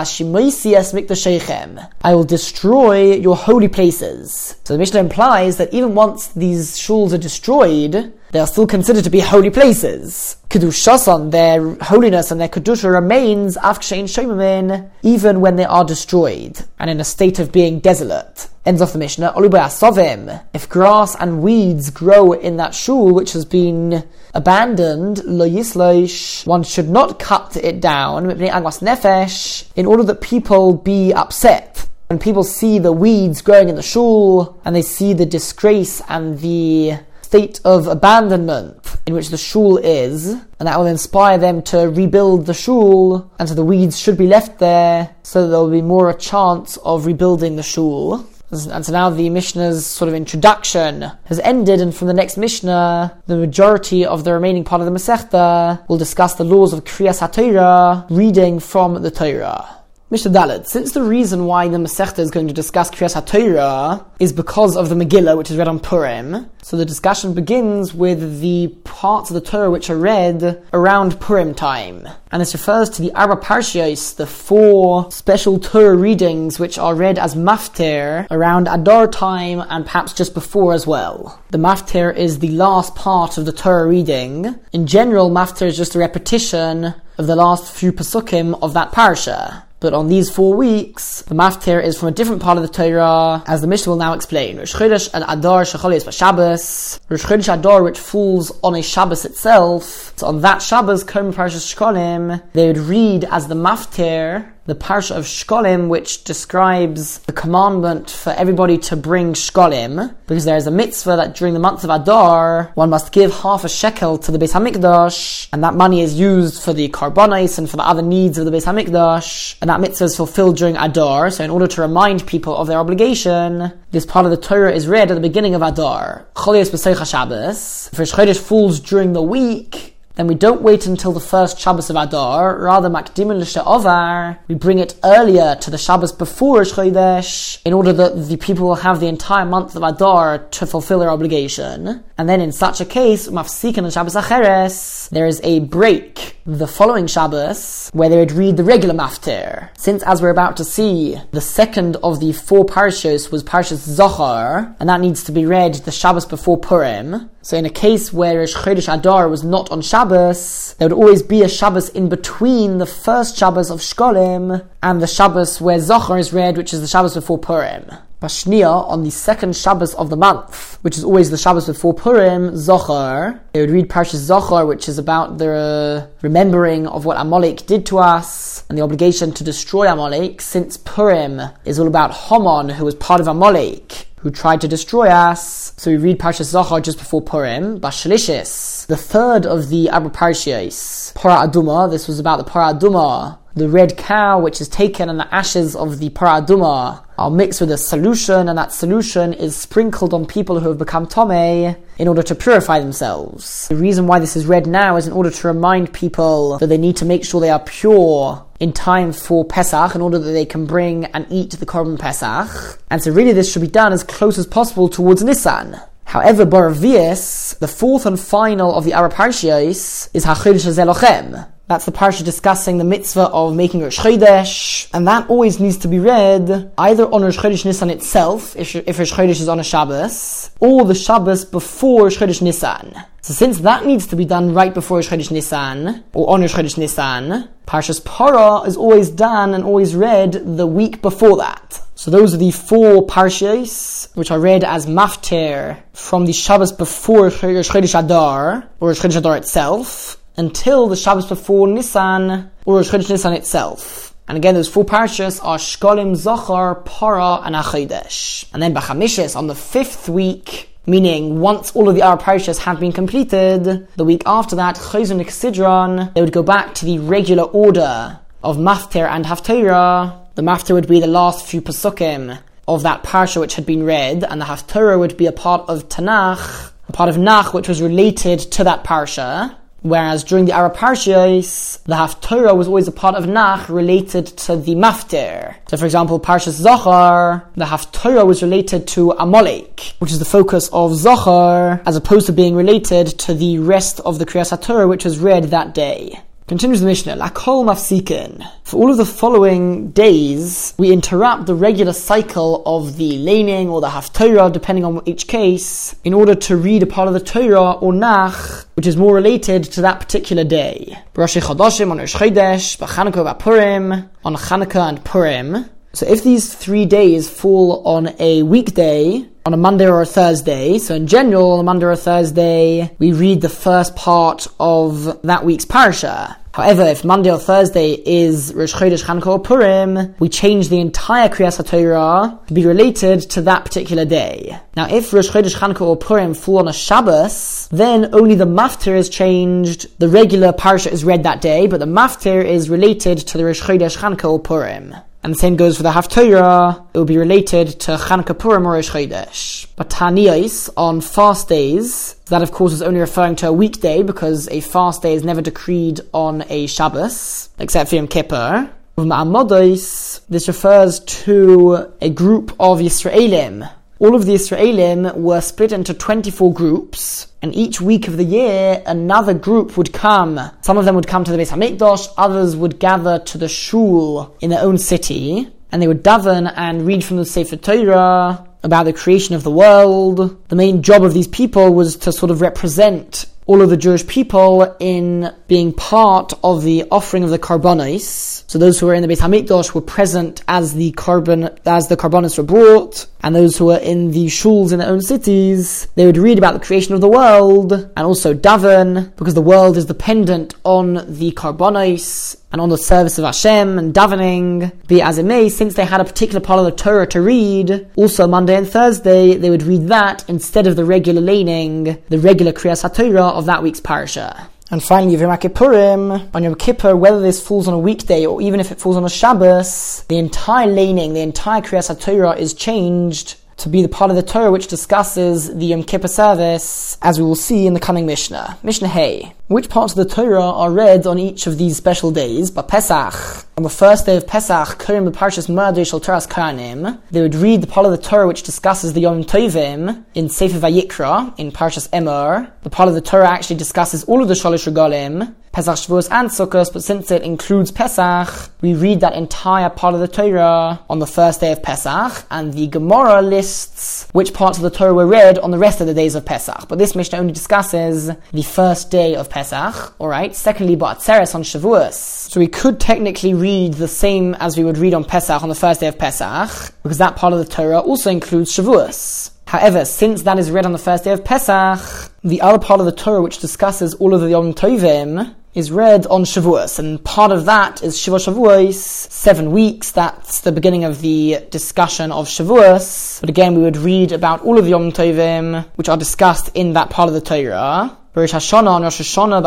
I 2.02 2.16
will 2.16 2.23
destroy 2.23 3.13
your 3.16 3.36
holy 3.36 3.67
places. 3.67 4.56
So 4.63 4.73
the 4.73 4.80
Mishnah 4.80 5.02
implies 5.02 5.58
that 5.58 5.73
even 5.73 5.94
once 5.94 6.28
these 6.28 6.78
shuls 6.78 7.11
are 7.11 7.17
destroyed, 7.17 8.13
they 8.36 8.39
are 8.41 8.47
still 8.47 8.67
considered 8.67 9.05
to 9.05 9.09
be 9.09 9.22
holy 9.22 9.50
places. 9.50 10.36
Kedushasan, 10.50 11.31
their 11.31 11.75
holiness 11.75 12.31
and 12.31 12.41
their 12.41 12.50
kedusha 12.50 12.91
remains 12.91 13.56
afkshein 13.56 14.03
shomamin, 14.03 14.90
even 15.03 15.40
when 15.40 15.56
they 15.56 15.63
are 15.63 15.85
destroyed 15.85 16.66
and 16.78 16.90
in 16.90 17.00
a 17.00 17.06
state 17.06 17.40
of 17.40 17.53
being 17.53 17.79
desolate. 17.79 18.50
Ends 18.66 18.81
off 18.81 18.91
the 18.91 19.00
Mishnah, 19.00 19.31
Asovim. 19.34 20.44
If 20.53 20.68
grass 20.68 21.16
and 21.16 21.41
weeds 21.41 21.91
grow 21.91 22.34
in 22.34 22.57
that 22.57 22.75
shul 22.75 23.13
which 23.13 23.31
has 23.34 23.45
been 23.45 24.03
abandoned, 24.34 25.24
lo 25.24 25.47
yisloish, 25.47 26.45
one 26.45 26.63
should 26.63 26.90
not 26.90 27.19
cut 27.19 27.56
it 27.56 27.79
down, 27.79 28.25
nefesh, 28.25 29.72
in 29.78 29.85
order 29.85 30.03
that 30.03 30.19
people 30.19 30.74
be 30.74 31.13
upset. 31.13 31.88
When 32.07 32.19
people 32.19 32.44
see 32.44 32.79
the 32.79 32.91
weeds 32.91 33.41
growing 33.41 33.69
in 33.69 33.75
the 33.75 33.81
shul, 33.81 34.59
and 34.66 34.75
they 34.75 34.81
see 34.81 35.13
the 35.13 35.25
disgrace 35.25 36.01
and 36.09 36.40
the 36.40 37.00
state 37.35 37.59
of 37.66 37.85
abandonment 37.88 38.96
in 39.06 39.13
which 39.13 39.28
the 39.28 39.38
shul 39.38 39.78
is, 39.78 40.28
and 40.57 40.68
that 40.68 40.79
will 40.79 40.85
inspire 40.85 41.38
them 41.38 41.62
to 41.62 41.79
rebuild 41.90 42.46
the 42.46 42.53
shul, 42.53 43.29
and 43.38 43.50
so 43.50 43.53
the 43.53 43.66
weeds 43.66 44.00
should 44.00 44.18
be 44.18 44.25
left 44.25 44.57
there, 44.59 45.13
so 45.22 45.45
there 45.45 45.59
will 45.59 45.69
be 45.69 45.81
more 45.81 46.09
a 46.09 46.18
chance 46.18 46.78
of 46.78 47.06
rebuilding 47.06 47.57
the 47.57 47.62
shul. 47.62 48.25
And 48.51 48.85
so 48.85 48.94
now 48.94 49.09
the 49.09 49.29
Mishnah's 49.29 49.85
sort 49.85 50.07
of 50.07 50.16
introduction 50.16 51.12
has 51.25 51.40
ended, 51.40 51.81
and 51.81 51.94
from 51.94 52.07
the 52.07 52.13
next 52.13 52.38
Mishnah, 52.38 53.22
the 53.28 53.35
majority 53.35 54.06
of 54.06 54.24
the 54.24 54.31
remaining 54.31 54.63
part 54.63 54.79
of 54.79 54.85
the 54.85 54.97
Masechta 54.97 55.85
will 55.90 55.97
discuss 55.97 56.35
the 56.35 56.45
laws 56.45 56.72
of 56.72 56.85
Kriyas 56.85 57.19
HaTorah, 57.19 58.06
reading 58.09 58.62
from 58.62 59.01
the 59.01 59.12
Torah. 59.12 59.84
Mishnah 60.12 60.30
Dalet, 60.30 60.68
since 60.68 60.92
the 60.92 61.02
reason 61.02 61.46
why 61.46 61.68
the 61.68 61.78
Masechta 61.78 62.20
is 62.20 62.30
going 62.30 62.48
to 62.48 62.54
discuss 62.54 62.92
Kriyas 62.92 63.20
HaTorah 63.20 64.06
is 64.20 64.32
because 64.32 64.78
of 64.78 64.88
the 64.88 64.94
Megillah, 64.94 65.36
which 65.36 65.50
is 65.50 65.58
read 65.58 65.68
on 65.68 65.80
Purim, 65.80 66.48
so 66.62 66.78
the 66.78 66.86
discussion 66.86 67.34
begins 67.34 67.92
with 67.92 68.40
the 68.40 68.68
parts 68.84 69.32
of 69.32 69.34
the 69.34 69.42
Torah 69.42 69.72
which 69.72 69.90
are 69.90 69.98
read 69.98 70.64
around 70.74 71.20
Purim 71.20 71.56
time. 71.56 72.08
And 72.32 72.40
this 72.40 72.54
refers 72.54 72.92
to 72.92 73.02
the 73.02 73.14
Arba 73.14 73.38
Parshios, 73.38 74.16
the 74.16 74.28
four 74.28 75.12
special 75.12 75.58
Torah 75.58 75.98
readings 75.98 76.60
which 76.60 76.78
are 76.78 76.94
read 76.94 77.18
as 77.18 77.34
Maftir 77.34 78.28
around 78.30 78.68
Adar 78.68 79.08
time 79.08 79.64
and 79.70 79.88
perhaps 79.88 80.14
just 80.14 80.36
before 80.36 80.74
as 80.74 80.86
well. 80.86 81.42
The 81.50 81.58
Maftir 81.58 82.16
is 82.16 82.38
the 82.38 82.52
last 82.52 82.94
part 82.94 83.40
of 83.40 83.46
the 83.46 83.52
Torah 83.52 83.88
reading. 83.88 84.54
In 84.72 84.86
general, 84.86 85.32
Maftir 85.32 85.66
is 85.66 85.78
just 85.78 85.96
a 85.96 86.00
repetition 86.00 86.94
of 87.18 87.26
the 87.26 87.36
last 87.36 87.74
few 87.74 87.92
Pasukim 87.92 88.60
of 88.62 88.76
that 88.76 88.92
Parsha. 88.92 89.64
But 89.80 89.94
on 89.94 90.08
these 90.08 90.30
four 90.30 90.53
weeks, 90.56 91.22
the 91.24 91.36
maftir 91.36 91.84
is 91.84 91.97
from 91.97 92.08
a 92.08 92.12
different 92.12 92.41
part 92.41 92.58
of 92.58 92.63
the 92.63 92.69
Torah, 92.69 93.44
as 93.46 93.62
the 93.62 93.68
Mishnah 93.68 93.91
will 93.91 93.97
now 93.97 94.13
explain. 94.13 94.58
Rosh 94.58 94.74
Chodesh 94.74 95.09
and 95.13 95.25
Adar 95.28 95.63
Shecholis 95.63 96.12
Shabbos. 96.12 97.00
Rosh 97.09 97.25
Chodesh 97.25 97.53
Adar, 97.53 97.84
which 97.84 98.00
falls 98.00 98.58
on 98.63 98.75
a 98.75 98.81
Shabbos 98.81 99.25
itself. 99.25 100.13
So 100.16 100.28
on 100.28 100.41
that 100.41 100.62
Shabbos, 100.62 101.03
Kerm 101.03 101.34
Parashas 101.34 101.75
Shkolim, 101.75 102.41
they 102.53 102.68
would 102.68 102.78
read 102.78 103.25
as 103.25 103.47
the 103.47 103.56
maftir 103.56 104.55
the 104.66 104.76
parsha 104.76 105.16
of 105.16 105.26
Shkolim, 105.26 105.90
which 105.90 106.24
describes 106.24 107.20
the 107.20 107.34
commandment 107.34 108.09
for 108.09 108.31
everybody 108.31 108.80
to 108.80 108.96
bring 108.96 109.34
Shkolim, 109.34 110.16
because 110.26 110.46
there 110.46 110.58
is 110.58 110.66
a 110.66 110.72
mitzvah 110.72 111.18
that 111.18 111.36
during 111.36 111.53
the 111.53 111.59
month 111.59 111.84
of 111.84 111.92
Adar, 111.92 112.72
one 112.74 112.90
must 112.90 113.12
give 113.12 113.31
half 113.31 113.64
a 113.64 113.70
shekel 113.70 114.18
to 114.18 114.31
the 114.31 114.40
Beis 114.40 114.54
Hamikdash, 114.54 115.50
and 115.54 115.64
that 115.64 115.75
money 115.75 116.02
is 116.02 116.20
used 116.20 116.64
for 116.64 116.74
the 116.74 116.90
karbonis 116.90 117.59
and 117.59 117.70
for 117.70 117.78
the 117.78 117.88
other 117.88 118.02
needs 118.02 118.40
of 118.40 118.46
the 118.46 118.52
Beis 118.52 118.66
Hamikdash, 118.66 119.56
and 119.62 119.70
that 119.70 119.81
mitzvah 119.81 120.06
is 120.06 120.16
fulfilled 120.16 120.58
during 120.58 120.75
Adar. 120.78 121.30
So, 121.30 121.44
in 121.44 121.52
order 121.52 121.68
to 121.68 121.81
remind 121.81 122.25
people 122.25 122.58
of 122.58 122.66
their 122.68 122.80
obligation, 122.80 123.72
this 123.92 124.06
part 124.06 124.25
of 124.25 124.31
the 124.31 124.38
Torah 124.38 124.74
is 124.74 124.88
read 124.88 125.12
at 125.12 125.14
the 125.14 125.22
beginning 125.22 125.54
of 125.54 125.62
Adar. 125.62 126.28
Cholios 126.36 126.72
B'Seicha 126.72 127.09
Shabbos. 127.09 127.90
If 127.94 128.00
Chodesh 128.00 128.40
falls 128.40 128.80
during 128.80 129.14
the 129.14 129.22
week, 129.22 129.84
then 130.16 130.28
we 130.28 130.36
don't 130.36 130.62
wait 130.62 130.86
until 130.86 131.12
the 131.12 131.20
first 131.20 131.59
Shabbos 131.59 131.90
of 131.90 131.96
Adar, 131.96 132.58
rather 132.58 132.90
Makdimin 132.90 133.42
Ovar, 133.66 134.38
we 134.48 134.56
bring 134.56 134.80
it 134.80 134.96
earlier 135.03 135.56
to 135.56 135.70
the 135.70 135.78
Shabbos 135.78 136.12
before 136.12 136.59
Rosh 136.59 137.58
in 137.66 137.74
order 137.74 137.94
that 137.94 138.28
the 138.28 138.38
people 138.38 138.68
will 138.68 138.75
have 138.75 139.00
the 139.00 139.08
entire 139.08 139.46
month 139.46 139.75
of 139.75 139.84
Adar 139.84 140.39
to 140.39 140.66
fulfill 140.66 141.00
their 141.00 141.10
obligation. 141.10 142.04
And 142.18 142.30
then 142.30 142.39
in 142.39 142.51
such 142.51 142.80
a 142.80 142.86
case, 142.86 143.28
Mafsikan 143.28 143.84
and 143.84 143.94
Shabbos 143.94 144.16
Acheres, 144.16 145.10
there 145.10 145.28
is 145.28 145.42
a 145.44 145.60
break 145.60 146.35
the 146.47 146.68
following 146.68 147.07
Shabbos, 147.07 147.89
where 147.92 148.07
they 148.07 148.18
would 148.18 148.31
read 148.31 148.56
the 148.56 148.63
regular 148.63 148.94
Maftir. 148.94 149.69
Since, 149.75 150.03
as 150.03 150.21
we're 150.21 150.30
about 150.30 150.56
to 150.57 150.63
see, 150.63 151.18
the 151.31 151.42
second 151.42 151.97
of 152.03 152.19
the 152.19 152.33
four 152.33 152.68
parashos 152.68 153.31
was 153.31 153.44
Parashas 153.44 153.77
Zachar, 153.77 154.75
and 154.80 154.88
that 154.88 155.01
needs 155.01 155.24
to 155.24 155.31
be 155.31 155.47
read 155.47 155.74
the 155.74 155.92
Shabbos 155.92 156.25
before 156.25 156.59
Purim, 156.59 157.31
so 157.42 157.57
in 157.57 157.65
a 157.65 157.69
case 157.71 158.13
where 158.13 158.39
Rosh 158.39 158.56
Chodesh 158.56 158.94
Adar 158.94 159.27
was 159.27 159.44
not 159.44 159.71
on 159.71 159.81
Shabbos, 159.81 160.75
there 160.77 160.88
would 160.88 160.95
always 160.95 161.24
be 161.24 161.42
a 161.42 161.50
Shabbos 161.50 161.89
in 161.89 162.09
between 162.09 162.77
the 162.77 162.86
first 162.86 163.38
Shabbos 163.38 163.71
of 163.71 163.81
Shkolim 163.81 164.68
and 164.83 165.01
the 165.01 165.07
Shabbos 165.07 165.59
where 165.59 165.80
Zachar 165.80 166.19
is 166.19 166.31
read, 166.31 166.57
which 166.57 166.74
is 166.74 166.81
the 166.81 166.88
Shabbos 166.88 167.15
before 167.15 167.39
Purim. 167.39 167.86
Bashnia, 168.21 168.88
on 168.89 169.03
the 169.03 169.12
second 169.12 169.56
Shabbos 169.56 169.94
of 169.95 170.09
the 170.09 170.15
month, 170.15 170.79
which 170.81 170.97
is 170.97 171.03
always 171.03 171.29
the 171.29 171.38
Shabbos 171.38 171.67
before 171.67 171.94
Purim, 171.94 172.56
Zachar, 172.56 173.41
they 173.53 173.62
would 173.62 173.69
read 173.69 173.89
Parshas 173.89 174.15
Zachar, 174.15 174.65
which 174.65 174.88
is 174.88 174.97
about 174.97 175.38
the 175.38 176.09
remembering 176.21 176.88
of 176.88 177.06
what 177.06 177.19
Amalek 177.19 177.65
did 177.65 177.85
to 177.88 177.97
us 177.97 178.63
and 178.69 178.77
the 178.77 178.83
obligation 178.83 179.33
to 179.33 179.44
destroy 179.44 179.91
Amalek, 179.91 180.41
since 180.41 180.77
Purim 180.77 181.41
is 181.65 181.77
all 181.77 181.88
about 181.88 182.13
Haman, 182.13 182.69
who 182.69 182.85
was 182.85 182.95
part 182.95 183.19
of 183.19 183.27
Amalek, 183.27 184.07
who 184.19 184.31
tried 184.31 184.62
to 184.62 184.67
destroy 184.67 185.07
us. 185.07 185.73
So 185.77 185.91
we 185.91 185.97
read 185.97 186.17
Parshas 186.17 186.45
Zachar 186.45 186.79
just 186.79 186.97
before 186.97 187.21
Purim, 187.21 187.79
Bashalishis, 187.79 188.88
the 188.88 188.97
third 188.97 189.45
of 189.45 189.69
the 189.69 189.89
Arba 189.89 190.09
Parshios, 190.09 191.13
Para 191.15 191.47
Aduma. 191.47 191.91
This 191.91 192.07
was 192.07 192.19
about 192.19 192.38
the 192.38 192.45
Para 192.45 192.73
Aduma, 192.73 193.39
the 193.56 193.69
red 193.69 193.97
cow 193.97 194.39
which 194.39 194.62
is 194.62 194.69
taken 194.69 195.09
and 195.09 195.19
the 195.19 195.35
ashes 195.35 195.75
of 195.75 196.00
the 196.00 196.09
Para 196.09 196.41
Aduma 196.41 197.05
are 197.17 197.31
mixed 197.31 197.62
with 197.62 197.71
a 197.71 197.77
solution, 197.77 198.50
and 198.50 198.57
that 198.57 198.71
solution 198.71 199.33
is 199.33 199.56
sprinkled 199.56 200.13
on 200.13 200.25
people 200.25 200.59
who 200.59 200.69
have 200.69 200.77
become 200.77 201.07
Tomei 201.07 201.77
in 201.97 202.07
order 202.07 202.23
to 202.23 202.35
purify 202.35 202.79
themselves. 202.79 203.67
The 203.69 203.75
reason 203.75 204.07
why 204.07 204.19
this 204.19 204.35
is 204.35 204.45
read 204.45 204.67
now 204.67 204.95
is 204.97 205.07
in 205.07 205.13
order 205.13 205.31
to 205.31 205.47
remind 205.47 205.94
people 205.94 206.57
that 206.57 206.67
they 206.67 206.77
need 206.77 206.97
to 206.97 207.06
make 207.06 207.25
sure 207.25 207.39
they 207.39 207.50
are 207.50 207.59
pure 207.59 208.45
in 208.59 208.73
time 208.73 209.12
for 209.12 209.45
Pesach 209.45 209.95
in 209.95 210.01
order 210.01 210.19
that 210.19 210.31
they 210.31 210.45
can 210.45 210.65
bring 210.65 211.06
and 211.06 211.25
eat 211.29 211.51
the 211.51 211.65
Korban 211.65 212.00
Pesach. 212.00 212.79
And 212.89 213.01
so 213.01 213.12
really 213.12 213.33
this 213.33 213.51
should 213.51 213.62
be 213.62 213.67
done 213.67 213.94
as 213.94 214.03
close 214.03 214.38
as 214.38 214.47
possible 214.47 214.89
towards 214.89 215.23
Nisan. 215.23 215.79
However, 216.06 216.46
Baravias, 216.46 217.57
the 217.60 217.68
fourth 217.68 218.06
and 218.06 218.19
final 218.19 218.74
of 218.74 218.86
the 218.86 218.94
Arba 218.94 219.13
Parshios, 219.13 220.10
is 220.13 220.25
HaChodesh 220.25 220.66
Zelochem. 220.72 221.48
That's 221.68 221.86
the 221.86 221.92
parsha 221.92 222.24
discussing 222.24 222.78
the 222.78 222.84
mitzvah 222.84 223.30
of 223.30 223.56
making 223.56 223.81
Rosh 223.81 224.00
Chodesh, 224.00 224.88
and 224.94 225.07
that 225.07 225.28
always 225.31 225.60
needs 225.60 225.78
to 225.78 225.88
be 225.88 225.98
read 225.98 226.72
either 226.78 227.12
on 227.12 227.24
Rosh 227.24 227.40
Chodesh 227.40 227.66
Nisan 227.66 227.90
itself, 227.90 228.56
if, 228.56 228.75
if 228.75 229.00
Rosh 229.00 229.12
Chodesh 229.12 229.42
is 229.42 229.50
on 229.50 229.60
a 229.60 229.63
Shabbos, 229.63 230.52
or 230.60 230.86
the 230.86 230.94
Shabbos 230.94 231.44
before 231.44 232.04
Rosh 232.04 232.18
Chodesh 232.19 232.44
Nisan. 232.44 232.94
So 233.22 233.34
since 233.34 233.62
that 233.62 233.84
needs 233.84 234.06
to 234.08 234.16
be 234.16 234.25
done 234.25 234.54
right 234.54 234.75
before 234.75 234.98
Rosh 234.98 235.10
Chodesh 235.10 235.31
Nisan, 235.31 236.04
or 236.13 236.30
on 236.30 236.42
Rosh 236.42 236.54
Chodesh 236.54 236.78
Nisan, 236.78 237.50
Parshas 237.66 238.06
Para 238.06 238.62
is 238.68 238.78
always 238.78 239.10
done 239.10 239.56
and 239.56 239.63
always 239.63 239.96
read 239.96 240.58
the 240.58 240.68
week 240.68 241.01
before 241.01 241.38
that. 241.38 241.81
So 241.97 242.12
those 242.12 242.33
are 242.33 242.38
the 242.38 242.51
four 242.51 243.07
parshas 243.07 244.13
which 244.15 244.30
are 244.30 244.39
read 244.39 244.65
as 244.65 244.86
maftir 244.86 245.81
from 245.94 246.25
the 246.25 246.33
Shabbos 246.33 246.74
before 246.74 247.30
Chodesh 247.30 247.97
Adar, 247.97 248.68
or 248.81 248.92
Chodesh 248.92 249.18
Adar 249.18 249.38
itself, 249.38 250.18
until 250.36 250.88
the 250.88 250.97
Shabbos 250.97 251.25
before 251.25 251.69
Nisan 251.69 252.51
or 252.65 252.81
Chodesh 252.81 253.09
Nisan 253.09 253.33
itself. 253.33 254.13
And 254.27 254.38
again, 254.38 254.56
those 254.56 254.68
four 254.68 254.83
parashas 254.83 255.39
are 255.44 255.57
Shkolim, 255.57 256.15
Zachar, 256.15 256.75
Para, 256.83 257.42
and 257.45 257.56
Achodesh. 257.56 258.45
And 258.53 258.62
then 258.62 258.74
Bachamishes 258.74 259.36
on 259.36 259.48
the 259.48 259.56
fifth 259.56 260.09
week, 260.09 260.69
meaning 260.86 261.39
once 261.39 261.71
all 261.75 261.88
of 261.88 261.95
the 261.95 262.01
Arba 262.01 262.24
parashas 262.24 262.57
have 262.59 262.80
been 262.80 262.91
completed, 262.91 263.88
the 263.95 264.03
week 264.03 264.24
after 264.25 264.57
that, 264.57 264.75
Chozon 264.75 265.24
Sidron, 265.25 266.13
they 266.13 266.21
would 266.21 266.33
go 266.33 266.44
back 266.44 266.75
to 266.75 266.86
the 266.86 267.00
regular 267.00 267.44
order 267.44 268.19
of 268.44 268.57
Maftir 268.57 269.07
and 269.07 269.25
Haftarah. 269.25 270.25
The 270.36 270.42
Maftir 270.42 270.74
would 270.74 270.90
be 270.90 271.00
the 271.00 271.08
last 271.08 271.46
few 271.46 271.62
pasukim 271.62 272.38
of 272.68 272.84
that 272.84 273.04
parsha 273.04 273.40
which 273.40 273.56
had 273.56 273.66
been 273.66 273.84
read, 273.84 274.26
and 274.26 274.42
the 274.42 274.46
Haftarah 274.46 275.00
would 275.00 275.16
be 275.16 275.28
a 275.28 275.32
part 275.32 275.70
of 275.70 275.88
Tanakh, 275.88 276.74
a 276.90 276.92
part 276.92 277.08
of 277.08 277.18
Nach 277.18 277.54
which 277.54 277.70
was 277.70 277.82
related 277.82 278.40
to 278.40 278.66
that 278.66 278.84
parsha. 278.84 279.56
Whereas 279.82 280.26
during 280.26 280.44
the 280.44 280.52
Arba 280.52 280.76
Parshas, 280.76 281.82
the 281.84 281.96
Haftarah 281.96 282.58
was 282.58 282.68
always 282.68 282.90
a 282.90 282.92
part 282.92 283.16
of 283.16 283.28
Nach 283.28 283.70
related 283.70 284.26
to 284.26 284.58
the 284.58 284.76
Maftir. 284.76 285.56
So 285.70 285.78
for 285.78 285.86
example, 285.86 286.20
Parshas 286.20 286.60
Zachar, 286.60 287.48
the 287.56 287.66
Haftarah 287.66 288.28
was 288.28 288.44
related 288.44 288.88
to 288.90 289.12
Amalek, 289.12 289.94
which 290.00 290.12
is 290.12 290.20
the 290.20 290.26
focus 290.26 290.70
of 290.74 290.96
Zachar, 290.96 291.82
as 291.86 291.96
opposed 291.96 292.26
to 292.26 292.34
being 292.34 292.56
related 292.56 293.08
to 293.20 293.34
the 293.34 293.60
rest 293.60 294.02
of 294.02 294.20
the 294.20 294.26
Kriyas 294.26 294.52
HaTorah, 294.52 294.90
which 294.90 295.06
was 295.06 295.18
read 295.18 295.46
that 295.46 295.74
day. 295.74 296.20
Continues 296.47 296.81
the 296.81 296.86
Mishnah, 296.86 297.18
Lakol 297.18 297.65
Mafsikin. 297.65 298.47
For 298.63 298.77
all 298.77 298.92
of 298.92 298.97
the 298.97 299.06
following 299.06 299.89
days, 299.89 300.75
we 300.77 300.92
interrupt 300.92 301.47
the 301.47 301.56
regular 301.56 301.92
cycle 301.92 302.62
of 302.68 302.97
the 302.97 303.18
laning 303.18 303.68
or 303.68 303.81
the 303.81 303.88
Haftarah, 303.88 304.53
depending 304.53 304.86
on 304.86 305.01
each 305.07 305.25
case, 305.25 305.95
in 306.03 306.13
order 306.13 306.36
to 306.36 306.56
read 306.56 306.83
a 306.83 306.86
part 306.86 307.07
of 307.07 307.15
the 307.15 307.19
Torah 307.19 307.71
or 307.71 307.92
Nach, 307.94 308.68
which 308.75 308.86
is 308.86 308.95
more 308.95 309.15
related 309.15 309.63
to 309.63 309.81
that 309.81 310.00
particular 310.00 310.44
day. 310.44 310.95
Rosh 311.15 311.36
Chodashim 311.36 311.89
on 311.89 311.97
Rosh 311.97 312.13
Chodesh, 312.15 312.77
B'Chanukah 312.77 313.39
Purim, 313.39 314.07
on 314.24 314.36
Chanukah 314.36 314.89
and 314.89 315.03
Purim. 315.03 315.68
So 315.94 316.06
if 316.06 316.24
these 316.24 316.53
three 316.53 316.86
days 316.86 317.27
fall 317.27 317.81
on 317.88 318.13
a 318.19 318.44
weekday, 318.44 319.27
on 319.45 319.53
a 319.53 319.57
Monday 319.57 319.88
or 319.88 320.01
a 320.01 320.06
Thursday. 320.07 320.80
So 320.80 320.95
in 320.95 321.06
general, 321.06 321.51
on 321.51 321.59
a 321.59 321.63
Monday 321.63 321.86
or 321.86 321.92
a 321.92 321.95
Thursday, 321.95 322.95
we 322.97 323.12
read 323.12 323.42
the 323.42 323.50
first 323.50 323.95
part 323.95 324.47
of 324.59 325.21
that 325.21 325.45
week's 325.45 325.65
parasha. 325.65 326.36
However, 326.51 326.83
if 326.83 327.06
Monday 327.06 327.30
or 327.30 327.38
Thursday 327.38 327.92
is 327.92 328.53
Rosh 328.56 328.74
Chodesh 328.74 329.03
Chanukah 329.03 329.27
or 329.27 329.39
Purim, 329.39 330.15
we 330.19 330.30
change 330.30 330.69
the 330.69 330.80
entire 330.80 331.30
Kriyas 331.30 331.62
HaTorah 331.62 332.47
to 332.47 332.53
be 332.56 332.65
related 332.65 333.30
to 333.31 333.42
that 333.44 333.65
particular 333.65 334.06
day. 334.06 334.57
Now, 334.75 334.88
if 334.89 335.13
Rosh 335.13 335.30
Chodesh 335.30 335.56
Chanukah 335.56 335.81
or 335.81 335.98
Purim 335.98 336.33
fall 336.33 336.59
on 336.59 336.68
a 336.68 336.74
Shabbos, 336.74 337.68
then 337.71 338.15
only 338.15 338.33
the 338.33 338.48
Maftir 338.48 338.98
is 338.98 339.09
changed. 339.09 340.00
The 340.00 340.09
regular 340.09 340.53
parasha 340.53 340.91
is 340.91 341.03
read 341.03 341.24
that 341.24 341.41
day, 341.41 341.68
but 341.68 341.81
the 341.81 341.86
Maftir 341.86 342.44
is 342.44 342.68
related 342.69 343.19
to 343.19 343.38
the 343.38 343.45
Rosh 343.45 343.62
Chodesh 343.62 343.98
Chanukah 343.98 344.31
or 344.31 344.39
Purim. 344.39 344.95
And 345.25 345.33
the 345.33 345.39
same 345.39 345.56
goes 345.56 345.77
for 345.77 345.81
the 345.81 345.89
Haftarah, 345.89 346.86
it 346.94 346.98
will 347.00 347.04
be 347.04 347.18
related 347.18 347.80
to 347.80 347.98
Chanukah 347.98 348.38
Purim 348.38 348.68
or 348.68 348.74
Rosh 348.74 348.92
Chodesh. 348.92 349.66
But 349.75 349.89
Taniyos, 349.89 350.69
on 350.77 351.01
fast 351.01 351.50
days, 351.50 352.13
that 352.27 352.44
of 352.44 352.51
course 352.51 352.74
is 352.74 352.83
only 352.83 353.00
referring 353.00 353.36
to 353.38 353.48
a 353.48 353.51
weekday 353.51 354.04
because 354.04 354.48
a 354.50 354.62
fast 354.62 355.01
day 355.01 355.16
is 355.16 355.24
never 355.24 355.42
decreed 355.42 356.01
on 356.13 356.44
a 356.48 356.68
Shabbos, 356.68 357.50
except 357.57 357.89
for 357.89 357.95
Yom 357.95 358.07
Kippur. 358.07 358.69
This 358.98 360.48
refers 360.48 361.00
to 361.00 361.92
a 362.00 362.10
group 362.12 362.51
of 362.60 362.77
Yisraelim. 362.77 363.68
All 363.97 364.13
of 364.13 364.25
the 364.25 364.33
Israelim 364.33 365.15
were 365.15 365.39
split 365.39 365.71
into 365.71 365.94
24 365.94 366.51
groups, 366.51 367.27
and 367.42 367.56
each 367.56 367.80
week 367.80 368.09
of 368.09 368.18
the 368.18 368.25
year, 368.25 368.83
another 368.86 369.33
group 369.33 369.77
would 369.77 369.94
come. 369.94 370.38
Some 370.59 370.77
of 370.77 370.83
them 370.83 370.95
would 370.95 371.07
come 371.07 371.24
to 371.24 371.31
the 371.31 371.38
Beis 371.38 371.51
Hamikdash, 371.51 372.09
others 372.18 372.57
would 372.57 372.77
gather 372.77 373.19
to 373.19 373.38
the 373.38 373.47
shul 373.47 374.36
in 374.42 374.50
their 374.50 374.62
own 374.62 374.77
city, 374.77 375.50
and 375.71 375.81
they 375.81 375.88
would 375.88 376.03
daven 376.03 376.51
and 376.57 376.86
read 376.86 377.06
from 377.06 377.15
the 377.15 377.25
Sefer 377.25 377.56
Torah 377.56 378.45
about 378.63 378.83
the 378.83 378.92
creation 378.92 379.33
of 379.33 379.44
the 379.44 379.51
world. 379.51 380.45
The 380.50 380.57
main 380.57 380.81
job 380.81 381.06
of 381.06 381.13
these 381.13 381.30
people 381.30 381.74
was 381.74 381.95
to 381.98 382.12
sort 382.12 382.31
of 382.31 382.41
represent 382.41 383.27
all 383.47 383.62
of 383.62 383.69
the 383.69 383.77
Jewish 383.77 384.06
people 384.07 384.75
in 384.80 385.31
being 385.47 385.71
part 385.71 386.33
of 386.44 386.63
the 386.63 386.86
offering 386.92 387.24
of 387.24 387.30
the 387.30 387.39
karbonis. 387.39 388.44
So 388.47 388.57
those 388.57 388.80
who 388.80 388.88
were 388.88 388.94
in 388.94 389.01
the 389.01 389.07
Beit 389.07 389.19
Hamikdash 389.19 389.74
were 389.74 389.81
present 389.81 390.44
as 390.47 390.74
the 390.74 390.92
carbon 390.94 391.50
as 391.65 391.88
the 391.88 391.97
karbonis 391.97 392.38
were 392.38 392.44
brought, 392.44 393.07
and 393.21 393.36
those 393.36 393.57
who 393.57 393.65
were 393.65 393.77
in 393.77 394.12
the 394.12 394.27
shuls 394.27 394.71
in 394.71 394.80
their 394.80 394.89
own 394.89 395.01
cities, 395.01 395.88
they 395.95 396.06
would 396.06 396.18
read 396.18 396.38
about 396.38 396.53
the 396.53 396.65
creation 396.65 396.93
of 396.93 397.01
the 397.01 397.10
world 397.10 397.74
and 397.74 398.00
also 398.00 398.34
daven 398.34 399.15
because 399.15 399.34
the 399.34 399.41
world 399.41 399.77
is 399.77 399.86
dependent 399.86 400.55
on 400.63 400.93
the 401.08 401.31
karbonis 401.31 402.38
and 402.55 402.62
on 402.62 402.69
the 402.69 402.77
service 402.77 403.17
of 403.17 403.25
Hashem 403.25 403.77
and 403.77 403.93
davening. 403.93 404.71
Be 404.88 405.01
as 405.01 405.17
it 405.17 405.25
may, 405.25 405.50
since 405.50 405.74
they 405.74 405.83
had 405.83 406.00
a 406.00 406.05
particular 406.05 406.39
part 406.39 406.59
of 406.59 406.63
the 406.63 406.71
Torah 406.71 407.05
to 407.07 407.19
read, 407.19 407.85
also 407.97 408.27
Monday 408.27 408.55
and 408.55 408.65
Thursday 408.65 409.35
they 409.35 409.50
would 409.50 409.63
read 409.63 409.89
that 409.89 410.24
instead 410.29 410.65
of 410.65 410.77
the 410.77 410.85
regular 410.85 411.19
laning, 411.19 412.01
the 412.07 412.17
regular 412.17 412.53
Kriyas 412.53 412.89
HaTorah 412.89 413.33
of 413.33 413.45
that 413.47 413.62
week's 413.62 413.81
parasha. 413.81 414.50
And 414.71 414.81
finally, 414.81 415.17
Yom 415.17 415.35
Kippurim, 415.35 416.33
on 416.33 416.43
Yom 416.43 416.55
Kippur, 416.55 416.95
whether 416.95 417.19
this 417.19 417.45
falls 417.45 417.67
on 417.67 417.74
a 417.74 417.77
weekday 417.77 418.25
or 418.25 418.41
even 418.41 418.62
if 418.62 418.71
it 418.71 418.79
falls 418.79 418.95
on 418.95 419.03
a 419.03 419.09
Shabbos, 419.09 420.05
the 420.07 420.17
entire 420.17 420.67
laning, 420.67 421.13
the 421.13 421.19
entire 421.19 421.62
Kriyas 421.62 421.93
HaTorah 421.93 422.38
is 422.38 422.53
changed 422.53 423.35
to 423.57 423.69
be 423.69 423.81
the 423.81 423.88
part 423.88 424.12
of 424.12 424.15
the 424.15 424.24
Torah 424.24 424.51
which 424.51 424.67
discusses 424.67 425.53
the 425.55 425.67
Yom 425.67 425.83
Kippur 425.83 426.07
service, 426.07 426.97
as 427.01 427.19
we 427.19 427.25
will 427.25 427.35
see 427.35 427.67
in 427.67 427.74
the 427.74 427.79
coming 427.79 428.05
Mishnah. 428.05 428.57
Mishnah 428.63 428.88
Hey. 428.88 429.33
Which 429.47 429.69
parts 429.69 429.93
of 429.93 429.97
the 429.97 430.13
Torah 430.13 430.43
are 430.43 430.71
read 430.71 431.05
on 431.05 431.19
each 431.19 431.45
of 431.45 431.57
these 431.57 431.77
special 431.77 432.12
days? 432.12 432.50
But 432.50 432.67
Pesach, 432.67 433.45
on 433.57 433.63
the 433.63 433.69
first 433.69 434.07
day 434.07 434.17
of 434.17 434.25
Pesach, 434.25 434.79
Kurim 434.79 435.09
Parshas 435.12 435.47
Ma'adei 435.47 435.85
Torah's 436.01 437.01
they 437.12 437.21
would 437.21 437.35
read 437.35 437.62
the 437.62 437.67
part 437.67 437.85
of 437.85 437.91
the 437.91 437.97
Torah 437.97 438.27
which 438.27 438.43
discusses 438.43 438.93
the 438.93 439.01
Yom 439.01 439.24
Tovim 439.24 440.03
in 440.15 440.29
Sefer 440.29 440.59
Vayikra, 440.59 441.38
in 441.39 441.51
Parshas 441.51 441.88
Emor. 441.89 442.51
The 442.63 442.69
part 442.69 442.89
of 442.89 442.95
the 442.95 443.01
Torah 443.01 443.29
actually 443.29 443.57
discusses 443.57 444.03
all 444.05 444.21
of 444.21 444.27
the 444.27 444.33
Shalosh 444.33 444.67
Regalim, 444.71 445.35
Pesach, 445.55 445.75
Shavuos, 445.75 446.12
and 446.12 446.29
Sukkot, 446.29 446.74
but 446.74 446.83
since 446.83 447.12
it 447.12 447.24
includes 447.24 447.71
Pesach, 447.71 448.51
we 448.59 448.74
read 448.74 449.00
that 449.00 449.13
entire 449.13 449.69
part 449.69 449.93
of 449.93 450.01
the 450.01 450.07
Torah 450.09 450.81
on 450.89 451.00
the 451.00 451.07
first 451.07 451.39
day 451.39 451.53
of 451.53 451.63
Pesach, 451.63 452.25
and 452.29 452.53
the 452.53 452.67
Gemara 452.67 453.21
lists 453.21 454.09
which 454.12 454.33
parts 454.33 454.57
of 454.57 454.63
the 454.65 454.69
Torah 454.69 454.93
were 454.93 455.07
read 455.07 455.39
on 455.39 455.51
the 455.51 455.57
rest 455.57 455.79
of 455.79 455.88
the 455.88 455.93
days 455.93 456.13
of 456.13 456.25
Pesach. 456.25 456.67
But 456.67 456.77
this 456.77 456.93
Mishnah 456.93 457.19
only 457.19 457.31
discusses 457.31 458.12
the 458.33 458.43
first 458.43 458.91
day 458.91 459.15
of 459.15 459.29
Pesach, 459.29 459.97
alright? 459.97 460.35
Secondly, 460.35 460.75
Ba'atzeres 460.75 461.33
on 461.33 461.43
Shavuos. 461.43 461.93
So 461.93 462.41
we 462.41 462.50
could 462.50 462.81
technically 462.81 463.33
read 463.33 463.75
the 463.75 463.88
same 463.88 464.33
as 464.41 464.57
we 464.57 464.65
would 464.65 464.77
read 464.77 464.93
on 464.93 465.05
Pesach 465.05 465.41
on 465.41 465.47
the 465.47 465.55
first 465.55 465.79
day 465.79 465.88
of 465.88 465.97
Pesach, 465.97 466.74
because 466.83 466.97
that 466.97 467.15
part 467.15 467.31
of 467.31 467.39
the 467.39 467.45
Torah 467.45 467.79
also 467.79 468.12
includes 468.12 468.51
Shavuos. 468.51 469.31
However, 469.48 469.86
since 469.86 470.24
that 470.24 470.40
is 470.40 470.52
read 470.52 470.66
on 470.66 470.72
the 470.72 470.78
first 470.78 471.04
day 471.04 471.12
of 471.12 471.24
Pesach, 471.24 472.12
the 472.24 472.42
other 472.42 472.60
part 472.60 472.80
of 472.80 472.86
the 472.86 472.92
Torah 472.92 473.22
which 473.22 473.40
discusses 473.40 473.94
all 473.96 474.14
of 474.14 474.22
the 474.22 474.32
Yom 474.32 474.54
Tovim 474.54 475.36
is 475.54 475.72
read 475.72 476.06
on 476.08 476.24
Shavuos, 476.24 476.80
and 476.80 477.02
part 477.06 477.32
of 477.32 477.46
that 477.46 477.82
is 477.82 477.98
Shiva 477.98 478.18
Shavuos, 478.18 478.74
seven 478.74 479.52
weeks. 479.52 479.92
That's 479.92 480.42
the 480.42 480.52
beginning 480.52 480.84
of 480.84 481.00
the 481.00 481.46
discussion 481.50 482.12
of 482.12 482.28
Shavuos. 482.28 483.22
But 483.22 483.30
again, 483.30 483.56
we 483.56 483.62
would 483.62 483.78
read 483.78 484.12
about 484.12 484.42
all 484.42 484.58
of 484.58 484.66
the 484.66 484.72
Yom 484.72 484.92
Tovim, 484.92 485.66
which 485.75 485.88
are 485.88 485.96
discussed 485.96 486.50
in 486.56 486.74
that 486.74 486.90
part 486.90 487.08
of 487.08 487.14
the 487.14 487.22
Torah. 487.22 487.98
Rosh 488.15 488.34
Hashanah 488.34 488.69
on 488.69 488.84
Rosh 488.84 489.01
Hashanah. 489.01 489.43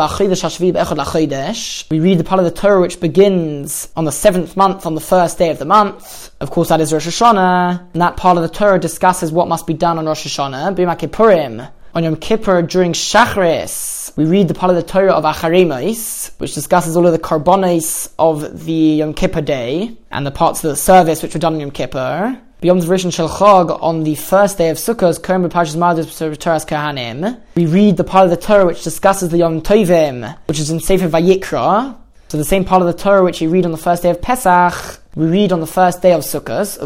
We 1.89 1.99
read 1.99 2.19
the 2.19 2.23
part 2.23 2.37
of 2.37 2.45
the 2.45 2.51
Torah 2.51 2.79
which 2.79 2.99
begins 2.99 3.89
on 3.95 4.05
the 4.05 4.11
seventh 4.11 4.55
month 4.55 4.85
on 4.85 4.93
the 4.93 5.01
first 5.01 5.39
day 5.39 5.49
of 5.49 5.57
the 5.57 5.65
month. 5.65 6.29
Of 6.39 6.51
course, 6.51 6.69
that 6.69 6.79
is 6.79 6.93
Rosh 6.93 7.07
Hashanah, 7.07 7.93
and 7.93 8.01
that 8.03 8.15
part 8.15 8.37
of 8.37 8.43
the 8.43 8.49
Torah 8.49 8.77
discusses 8.77 9.31
what 9.31 9.47
must 9.47 9.65
be 9.65 9.73
done 9.73 9.97
on 9.97 10.05
Rosh 10.05 10.27
Hashanah. 10.27 11.71
On 11.95 12.03
Yom 12.03 12.15
Kippur 12.17 12.61
during 12.61 12.93
Shachris, 12.93 14.15
we 14.15 14.25
read 14.25 14.47
the 14.47 14.53
part 14.53 14.69
of 14.69 14.75
the 14.75 14.83
Torah 14.83 15.13
of 15.13 15.23
Acharemos, 15.23 16.39
which 16.39 16.53
discusses 16.53 16.95
all 16.95 17.07
of 17.07 17.11
the 17.11 17.17
carbonos 17.17 18.13
of 18.19 18.65
the 18.65 18.71
Yom 18.71 19.15
Kippur 19.15 19.41
day 19.41 19.97
and 20.11 20.27
the 20.27 20.31
parts 20.31 20.63
of 20.63 20.69
the 20.69 20.75
service 20.75 21.23
which 21.23 21.33
were 21.33 21.39
done 21.39 21.55
on 21.55 21.59
Yom 21.59 21.71
Kippur. 21.71 22.39
Beyond 22.61 22.81
the 22.81 22.87
Rishon 22.87 23.13
Shel 23.13 23.29
on 23.81 24.03
the 24.03 24.15
first 24.15 24.57
day 24.57 24.69
of 24.69 24.75
Sukkot, 24.75 25.21
Kerem 25.21 25.47
Parshas 25.47 25.77
Mardus 25.77 26.65
Kohanim, 26.67 27.39
we 27.55 27.65
read 27.65 27.95
the 27.95 28.03
part 28.03 28.25
of 28.25 28.31
the 28.31 28.35
Torah 28.35 28.65
which 28.65 28.83
discusses 28.83 29.29
the 29.29 29.37
Yom 29.37 29.61
Tovim, 29.61 30.37
which 30.49 30.59
is 30.59 30.69
in 30.69 30.81
Sefer 30.81 31.07
Vayikra. 31.07 31.95
So 32.27 32.37
the 32.37 32.43
same 32.43 32.65
part 32.65 32.81
of 32.81 32.87
the 32.87 33.01
Torah 33.01 33.23
which 33.23 33.39
you 33.41 33.49
read 33.49 33.63
on 33.63 33.71
the 33.71 33.77
first 33.77 34.03
day 34.03 34.09
of 34.09 34.21
Pesach, 34.21 34.99
we 35.15 35.27
read 35.27 35.53
on 35.53 35.61
the 35.61 35.67
first 35.67 36.01
day 36.01 36.11
of 36.11 36.23
Sukkot, 36.23 36.77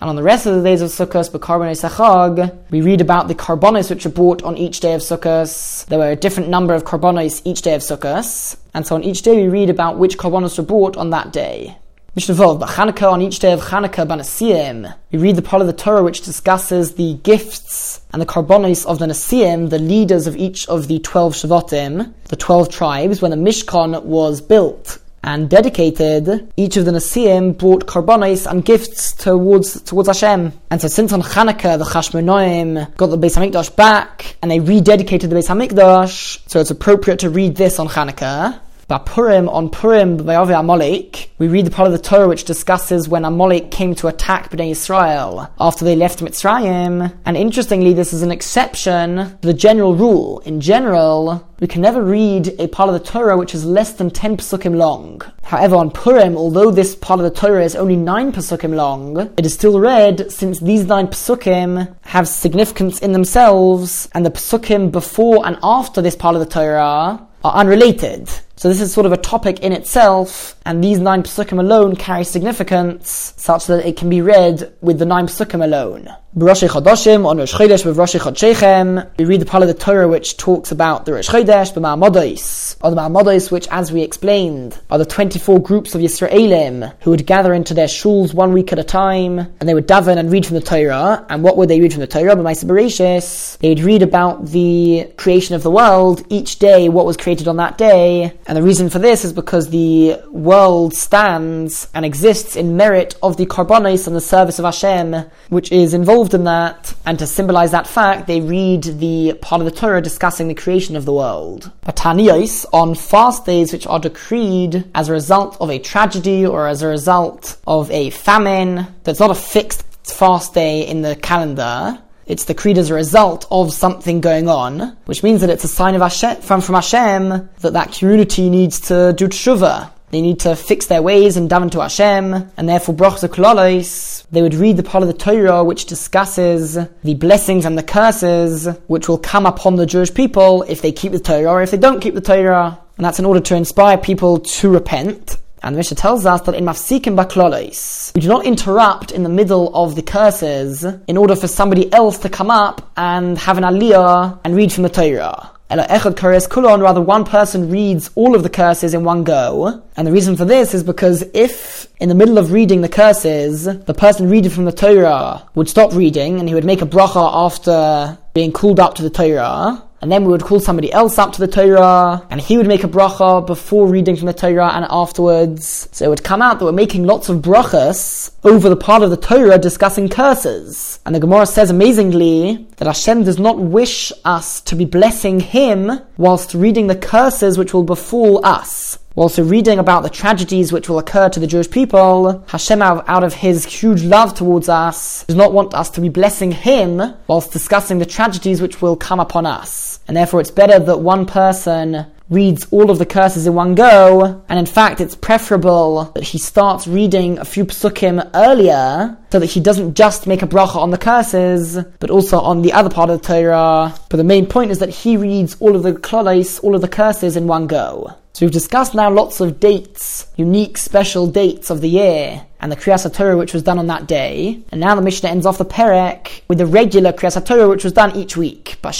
and 0.00 0.10
on 0.10 0.14
the 0.14 0.22
rest 0.22 0.46
of 0.46 0.54
the 0.54 0.62
days 0.62 0.80
of 0.80 0.90
Sukkot, 0.90 1.32
B'Karbon 1.32 2.52
we 2.70 2.82
read 2.82 3.00
about 3.00 3.26
the 3.26 3.34
carbonos 3.34 3.90
which 3.90 4.06
are 4.06 4.10
brought 4.10 4.44
on 4.44 4.56
each 4.56 4.78
day 4.78 4.94
of 4.94 5.00
Sukkot. 5.00 5.86
There 5.86 5.98
were 5.98 6.12
a 6.12 6.16
different 6.16 6.48
number 6.48 6.72
of 6.72 6.84
carbonos 6.84 7.42
each 7.44 7.62
day 7.62 7.74
of 7.74 7.82
Sukkot, 7.82 8.56
and 8.74 8.86
so 8.86 8.94
on 8.94 9.02
each 9.02 9.22
day 9.22 9.42
we 9.42 9.48
read 9.48 9.70
about 9.70 9.98
which 9.98 10.18
carbonos 10.18 10.56
were 10.56 10.64
brought 10.64 10.96
on 10.96 11.10
that 11.10 11.32
day. 11.32 11.78
Mishnah 12.16 12.36
Vov, 12.36 12.60
Chanukah, 12.60 13.10
on 13.10 13.22
each 13.22 13.40
day 13.40 13.52
of 13.52 13.60
Chanukah, 13.60 14.06
Banasiyim, 14.06 14.94
we 15.10 15.18
read 15.18 15.34
the 15.34 15.42
part 15.42 15.60
of 15.62 15.66
the 15.66 15.72
Torah 15.72 16.04
which 16.04 16.20
discusses 16.20 16.94
the 16.94 17.14
gifts 17.14 18.02
and 18.12 18.22
the 18.22 18.26
carbonos 18.26 18.86
of 18.86 19.00
the 19.00 19.06
Nasiim, 19.06 19.68
the 19.68 19.80
leaders 19.80 20.28
of 20.28 20.36
each 20.36 20.68
of 20.68 20.86
the 20.86 21.00
12 21.00 21.34
Shavatim, 21.34 22.14
the 22.28 22.36
12 22.36 22.68
tribes, 22.68 23.20
when 23.20 23.32
the 23.32 23.36
Mishkan 23.36 24.00
was 24.04 24.40
built 24.40 25.00
and 25.24 25.50
dedicated, 25.50 26.52
each 26.56 26.76
of 26.76 26.84
the 26.84 26.92
Nasiim 26.92 27.58
brought 27.58 27.86
carbonos 27.86 28.48
and 28.48 28.64
gifts 28.64 29.12
towards 29.12 29.82
towards 29.82 30.06
Hashem. 30.06 30.52
And 30.70 30.80
so 30.80 30.86
since 30.86 31.12
on 31.12 31.20
Hanukkah 31.20 31.78
the 31.78 31.84
Chashmonaim 31.84 32.94
got 32.96 33.06
the 33.06 33.18
Beis 33.18 33.36
Hamikdash 33.36 33.74
back 33.74 34.36
and 34.40 34.52
they 34.52 34.60
rededicated 34.60 35.30
the 35.30 35.34
Beis 35.34 35.48
Hamikdash, 35.48 36.48
so 36.48 36.60
it's 36.60 36.70
appropriate 36.70 37.18
to 37.20 37.30
read 37.30 37.56
this 37.56 37.80
on 37.80 37.88
Hanukkah. 37.88 38.60
Purim, 38.88 39.48
on 39.48 39.70
Purim, 39.70 40.28
Amalek, 40.28 41.30
we 41.38 41.48
read 41.48 41.66
the 41.66 41.70
part 41.70 41.86
of 41.86 41.92
the 41.92 41.98
Torah 41.98 42.28
which 42.28 42.44
discusses 42.44 43.08
when 43.08 43.24
Amalek 43.24 43.70
came 43.70 43.94
to 43.96 44.08
attack 44.08 44.50
Bnei 44.50 44.70
Israel 44.70 45.50
after 45.58 45.84
they 45.84 45.96
left 45.96 46.20
Mitzrayim. 46.20 47.12
And 47.24 47.36
interestingly, 47.36 47.94
this 47.94 48.12
is 48.12 48.22
an 48.22 48.30
exception 48.30 49.16
to 49.16 49.38
the 49.40 49.54
general 49.54 49.94
rule. 49.94 50.40
In 50.40 50.60
general, 50.60 51.50
we 51.60 51.66
can 51.66 51.82
never 51.82 52.02
read 52.02 52.54
a 52.60 52.68
part 52.68 52.88
of 52.88 52.94
the 52.94 53.10
Torah 53.10 53.38
which 53.38 53.54
is 53.54 53.64
less 53.64 53.94
than 53.94 54.10
10 54.10 54.36
psukim 54.36 54.76
long. 54.76 55.22
However, 55.42 55.76
on 55.76 55.90
Purim, 55.90 56.36
although 56.36 56.70
this 56.70 56.94
part 56.94 57.20
of 57.20 57.24
the 57.24 57.30
Torah 57.30 57.64
is 57.64 57.74
only 57.74 57.96
9 57.96 58.32
psukim 58.32 58.74
long, 58.74 59.16
it 59.36 59.46
is 59.46 59.54
still 59.54 59.80
read 59.80 60.30
since 60.30 60.60
these 60.60 60.84
9 60.84 61.08
psukim 61.08 61.96
have 62.02 62.28
significance 62.28 62.98
in 63.00 63.12
themselves, 63.12 64.08
and 64.12 64.26
the 64.26 64.30
psukim 64.30 64.92
before 64.92 65.46
and 65.46 65.58
after 65.62 66.02
this 66.02 66.16
part 66.16 66.36
of 66.36 66.40
the 66.40 66.46
Torah 66.46 67.26
are 67.44 67.52
unrelated. 67.52 68.28
So 68.56 68.68
this 68.68 68.80
is 68.80 68.92
sort 68.92 69.04
of 69.04 69.12
a 69.12 69.18
topic 69.18 69.60
in 69.60 69.72
itself, 69.72 70.58
and 70.64 70.82
these 70.82 70.98
nine 70.98 71.22
psukim 71.22 71.58
alone 71.58 71.94
carry 71.94 72.24
significance 72.24 73.34
such 73.36 73.66
that 73.66 73.86
it 73.86 73.98
can 73.98 74.08
be 74.08 74.22
read 74.22 74.72
with 74.80 74.98
the 74.98 75.04
nine 75.04 75.26
psukim 75.26 75.62
alone. 75.62 76.08
B'Rosh 76.36 76.68
Chodashim, 76.68 77.26
on 77.26 77.38
Rosh 77.38 77.54
Chodesh 77.54 77.86
with 77.86 77.96
Rosh 77.96 78.16
Chodshechem, 78.16 79.08
we 79.20 79.24
read 79.24 79.40
the 79.40 79.46
part 79.46 79.62
of 79.62 79.68
the 79.68 79.74
Torah 79.74 80.08
which 80.08 80.36
talks 80.36 80.72
about 80.72 81.06
the 81.06 81.12
Rosh 81.12 81.30
Chodesh, 81.30 81.72
the 81.72 81.80
Ma'amodos, 81.80 82.76
or 82.82 82.90
the 82.90 82.96
Ma'amodos 82.96 83.52
which, 83.52 83.68
as 83.70 83.92
we 83.92 84.02
explained, 84.02 84.76
are 84.90 84.98
the 84.98 85.04
24 85.04 85.60
groups 85.60 85.94
of 85.94 86.00
Yisraelim 86.00 86.92
who 87.02 87.10
would 87.10 87.24
gather 87.24 87.54
into 87.54 87.72
their 87.72 87.86
shuls 87.86 88.34
one 88.34 88.52
week 88.52 88.72
at 88.72 88.80
a 88.80 88.82
time, 88.82 89.38
and 89.38 89.68
they 89.68 89.74
would 89.74 89.86
daven 89.86 90.18
and 90.18 90.32
read 90.32 90.44
from 90.44 90.56
the 90.56 90.60
Torah, 90.60 91.24
and 91.28 91.44
what 91.44 91.56
would 91.56 91.70
they 91.70 91.80
read 91.80 91.92
from 91.92 92.00
the 92.00 92.08
Torah? 92.08 92.34
B'Maisa 92.34 92.64
Bereshis, 92.64 93.56
they 93.58 93.68
would 93.68 93.84
read 93.84 94.02
about 94.02 94.46
the 94.46 95.12
creation 95.16 95.54
of 95.54 95.62
the 95.62 95.70
world, 95.70 96.26
each 96.30 96.58
day, 96.58 96.88
what 96.88 97.06
was 97.06 97.16
created 97.16 97.46
on 97.46 97.58
that 97.58 97.78
day, 97.78 98.36
and 98.48 98.56
the 98.56 98.62
reason 98.64 98.90
for 98.90 98.98
this 98.98 99.24
is 99.24 99.32
because 99.32 99.70
the 99.70 100.20
world 100.30 100.94
stands 100.94 101.86
and 101.94 102.04
exists 102.04 102.56
in 102.56 102.76
merit 102.76 103.14
of 103.22 103.36
the 103.36 103.46
Karbonis 103.46 104.08
and 104.08 104.16
the 104.16 104.20
service 104.20 104.58
of 104.58 104.64
Hashem, 104.64 105.26
which 105.48 105.70
is 105.70 105.94
involved 105.94 106.23
involved 106.24 106.34
in 106.34 106.44
that, 106.44 106.94
and 107.04 107.18
to 107.18 107.26
symbolize 107.26 107.72
that 107.72 107.86
fact, 107.86 108.26
they 108.26 108.40
read 108.40 108.82
the 108.84 109.34
part 109.42 109.60
of 109.60 109.66
the 109.66 109.78
Torah 109.78 110.00
discussing 110.00 110.48
the 110.48 110.54
creation 110.54 110.96
of 110.96 111.04
the 111.04 111.12
world. 111.12 111.70
Pataniyos, 111.82 112.64
on 112.72 112.94
fast 112.94 113.44
days 113.44 113.74
which 113.74 113.86
are 113.86 114.00
decreed 114.00 114.84
as 114.94 115.10
a 115.10 115.12
result 115.12 115.58
of 115.60 115.70
a 115.70 115.78
tragedy 115.78 116.46
or 116.46 116.66
as 116.66 116.80
a 116.80 116.88
result 116.88 117.58
of 117.66 117.90
a 117.90 118.08
famine, 118.08 118.86
that's 119.02 119.20
not 119.20 119.30
a 119.30 119.34
fixed 119.34 119.84
fast 120.04 120.54
day 120.54 120.86
in 120.86 121.02
the 121.02 121.14
calendar, 121.16 121.98
it's 122.26 122.46
decreed 122.46 122.78
as 122.78 122.88
a 122.88 122.94
result 122.94 123.46
of 123.50 123.70
something 123.70 124.22
going 124.22 124.48
on, 124.48 124.96
which 125.04 125.22
means 125.22 125.42
that 125.42 125.50
it's 125.50 125.64
a 125.64 125.68
sign 125.68 125.94
of 125.94 126.00
Hashem, 126.00 126.40
from, 126.40 126.62
from 126.62 126.76
Hashem 126.76 127.50
that 127.60 127.74
that 127.74 127.92
community 127.92 128.48
needs 128.48 128.80
to 128.88 129.12
do 129.12 129.28
tshuva, 129.28 129.90
they 130.14 130.22
need 130.22 130.40
to 130.40 130.54
fix 130.54 130.86
their 130.86 131.02
ways 131.02 131.36
and 131.36 131.50
daven 131.50 131.70
to 131.72 131.80
Hashem, 131.80 132.34
and 132.56 132.68
therefore 132.68 132.94
brachos 132.94 133.28
klolos. 133.28 134.24
They 134.30 134.42
would 134.42 134.54
read 134.54 134.76
the 134.76 134.82
part 134.82 135.02
of 135.02 135.08
the 135.08 135.14
Torah 135.14 135.64
which 135.64 135.86
discusses 135.86 136.78
the 137.02 137.14
blessings 137.14 137.64
and 137.64 137.76
the 137.76 137.82
curses 137.82 138.68
which 138.86 139.08
will 139.08 139.18
come 139.18 139.44
upon 139.44 139.76
the 139.76 139.86
Jewish 139.86 140.14
people 140.14 140.62
if 140.68 140.82
they 140.82 140.92
keep 140.92 141.12
the 141.12 141.18
Torah 141.18 141.50
or 141.50 141.62
if 141.62 141.70
they 141.72 141.76
don't 141.76 142.00
keep 142.00 142.14
the 142.14 142.20
Torah. 142.20 142.78
And 142.96 143.04
that's 143.04 143.18
in 143.18 143.24
order 143.24 143.40
to 143.40 143.56
inspire 143.56 143.98
people 143.98 144.38
to 144.38 144.70
repent. 144.70 145.38
And 145.64 145.74
the 145.74 145.78
Mishnah 145.78 145.96
tells 145.96 146.26
us 146.26 146.42
that 146.42 146.54
in 146.54 146.64
mafsikim 146.64 147.16
baklolos, 147.16 148.14
we 148.14 148.20
do 148.20 148.28
not 148.28 148.44
interrupt 148.44 149.10
in 149.12 149.22
the 149.22 149.30
middle 149.30 149.74
of 149.74 149.96
the 149.96 150.02
curses 150.02 150.84
in 151.08 151.16
order 151.16 151.34
for 151.34 151.48
somebody 151.48 151.92
else 151.92 152.18
to 152.18 152.28
come 152.28 152.50
up 152.50 152.92
and 152.96 153.38
have 153.38 153.58
an 153.58 153.64
aliyah 153.64 154.38
and 154.44 154.54
read 154.54 154.72
from 154.72 154.82
the 154.82 154.90
Torah. 154.90 155.50
Rather 155.76 157.00
one 157.00 157.24
person 157.24 157.70
reads 157.70 158.10
all 158.14 158.34
of 158.34 158.42
the 158.42 158.50
curses 158.50 158.94
in 158.94 159.04
one 159.04 159.24
go. 159.24 159.82
And 159.96 160.06
the 160.06 160.12
reason 160.12 160.36
for 160.36 160.44
this 160.44 160.74
is 160.74 160.82
because 160.82 161.22
if 161.34 161.88
in 162.00 162.08
the 162.08 162.14
middle 162.14 162.38
of 162.38 162.52
reading 162.52 162.80
the 162.80 162.88
curses, 162.88 163.64
the 163.64 163.94
person 163.94 164.28
reading 164.28 164.50
from 164.50 164.64
the 164.64 164.72
Torah 164.72 165.48
would 165.54 165.68
stop 165.68 165.92
reading 165.92 166.38
and 166.38 166.48
he 166.48 166.54
would 166.54 166.64
make 166.64 166.82
a 166.82 166.86
bracha 166.86 167.30
after 167.32 168.18
being 168.34 168.52
called 168.52 168.80
up 168.80 168.94
to 168.94 169.02
the 169.02 169.10
Torah, 169.10 169.82
and 170.04 170.12
then 170.12 170.22
we 170.26 170.32
would 170.32 170.42
call 170.42 170.60
somebody 170.60 170.92
else 170.92 171.16
up 171.16 171.32
to 171.32 171.40
the 171.40 171.48
Torah, 171.48 172.26
and 172.28 172.38
he 172.38 172.58
would 172.58 172.66
make 172.66 172.84
a 172.84 172.88
bracha 172.88 173.46
before 173.46 173.86
reading 173.86 174.16
from 174.16 174.26
the 174.26 174.34
Torah 174.34 174.72
and 174.74 174.84
afterwards. 174.90 175.88
So 175.92 176.04
it 176.04 176.08
would 176.10 176.22
come 176.22 176.42
out 176.42 176.58
that 176.58 176.66
we're 176.66 176.72
making 176.72 177.04
lots 177.04 177.30
of 177.30 177.38
brachas 177.38 178.30
over 178.44 178.68
the 178.68 178.76
part 178.76 179.02
of 179.02 179.08
the 179.08 179.16
Torah 179.16 179.56
discussing 179.56 180.10
curses. 180.10 181.00
And 181.06 181.14
the 181.14 181.20
Gemara 181.20 181.46
says 181.46 181.70
amazingly 181.70 182.66
that 182.76 182.86
Hashem 182.86 183.24
does 183.24 183.38
not 183.38 183.58
wish 183.58 184.12
us 184.26 184.60
to 184.60 184.76
be 184.76 184.84
blessing 184.84 185.40
Him 185.40 185.90
whilst 186.18 186.52
reading 186.52 186.86
the 186.86 186.96
curses 186.96 187.56
which 187.56 187.72
will 187.72 187.82
befall 187.82 188.44
us. 188.44 188.98
Whilst 189.16 189.38
we're 189.38 189.44
reading 189.44 189.78
about 189.78 190.02
the 190.02 190.10
tragedies 190.10 190.72
which 190.72 190.88
will 190.88 190.98
occur 190.98 191.28
to 191.28 191.38
the 191.38 191.46
Jewish 191.46 191.70
people, 191.70 192.44
Hashem, 192.48 192.82
out 192.82 193.22
of 193.22 193.32
His 193.32 193.64
huge 193.64 194.02
love 194.02 194.34
towards 194.34 194.68
us, 194.68 195.24
does 195.28 195.36
not 195.36 195.52
want 195.52 195.72
us 195.72 195.88
to 195.90 196.00
be 196.00 196.08
blessing 196.08 196.50
Him 196.50 197.00
whilst 197.28 197.52
discussing 197.52 198.00
the 198.00 198.06
tragedies 198.06 198.60
which 198.60 198.82
will 198.82 198.96
come 198.96 199.20
upon 199.20 199.46
us. 199.46 199.93
And 200.06 200.16
therefore 200.16 200.40
it's 200.40 200.50
better 200.50 200.78
that 200.78 200.98
one 200.98 201.26
person 201.26 202.06
reads 202.30 202.66
all 202.70 202.90
of 202.90 202.98
the 202.98 203.06
curses 203.06 203.46
in 203.46 203.54
one 203.54 203.74
go, 203.74 204.42
and 204.48 204.58
in 204.58 204.66
fact 204.66 205.00
it's 205.00 205.14
preferable 205.14 206.04
that 206.14 206.24
he 206.24 206.38
starts 206.38 206.86
reading 206.86 207.38
a 207.38 207.44
few 207.44 207.64
psukim 207.66 208.30
earlier, 208.34 209.16
so 209.30 209.38
that 209.38 209.46
he 209.46 209.60
doesn't 209.60 209.94
just 209.94 210.26
make 210.26 210.42
a 210.42 210.46
bracha 210.46 210.76
on 210.76 210.90
the 210.90 210.98
curses, 210.98 211.78
but 212.00 212.10
also 212.10 212.38
on 212.38 212.62
the 212.62 212.72
other 212.72 212.88
part 212.88 213.10
of 213.10 213.20
the 213.20 213.26
Torah. 213.26 213.94
But 214.08 214.16
the 214.16 214.24
main 214.24 214.46
point 214.46 214.70
is 214.70 214.78
that 214.78 214.88
he 214.88 215.16
reads 215.16 215.56
all 215.60 215.76
of 215.76 215.82
the 215.82 215.92
klolos, 215.92 216.62
all 216.64 216.74
of 216.74 216.80
the 216.80 216.88
curses 216.88 217.36
in 217.36 217.46
one 217.46 217.66
go. 217.66 218.14
So 218.34 218.44
we've 218.44 218.52
discussed 218.52 218.96
now 218.96 219.10
lots 219.12 219.38
of 219.38 219.60
dates, 219.60 220.26
unique, 220.34 220.76
special 220.76 221.28
dates 221.28 221.70
of 221.70 221.80
the 221.80 221.88
year, 221.88 222.44
and 222.58 222.72
the 222.72 222.74
Kriyas 222.74 223.14
Torah 223.14 223.36
which 223.36 223.54
was 223.54 223.62
done 223.62 223.78
on 223.78 223.86
that 223.86 224.08
day. 224.08 224.60
And 224.72 224.80
now 224.80 224.96
the 224.96 225.02
Mishnah 225.02 225.30
ends 225.30 225.46
off 225.46 225.58
the 225.58 225.64
Perek 225.64 226.40
with 226.48 226.58
the 226.58 226.66
regular 226.66 227.12
Kriyas 227.12 227.46
Torah 227.46 227.68
which 227.68 227.84
was 227.84 227.92
done 227.92 228.16
each 228.16 228.36
week. 228.36 228.78
During 228.82 228.98